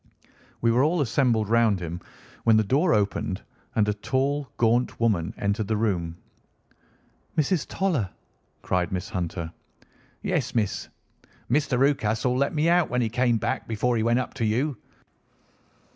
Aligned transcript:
We 0.61 0.71
were 0.71 0.83
all 0.83 0.99
assembled 1.01 1.47
round 1.47 1.79
him 1.79 2.01
when 2.43 2.57
the 2.57 2.63
door 2.63 2.91
opened, 2.91 3.43
and 3.75 3.87
a 3.87 3.93
tall, 3.93 4.49
gaunt 4.57 4.99
woman 4.99 5.31
entered 5.37 5.67
the 5.67 5.77
room. 5.77 6.17
"Mrs. 7.37 7.67
Toller!" 7.67 8.09
cried 8.63 8.91
Miss 8.91 9.09
Hunter. 9.11 9.53
"Yes, 10.23 10.55
miss. 10.55 10.89
Mr. 11.51 11.77
Rucastle 11.77 12.35
let 12.35 12.51
me 12.55 12.67
out 12.67 12.89
when 12.89 13.01
he 13.01 13.09
came 13.09 13.37
back 13.37 13.67
before 13.67 13.95
he 13.95 14.01
went 14.01 14.17
up 14.17 14.33
to 14.33 14.43
you. 14.45 14.75